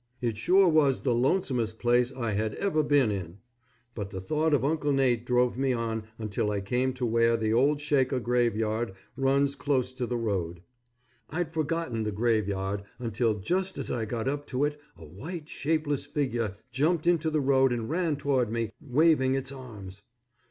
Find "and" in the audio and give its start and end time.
17.71-17.87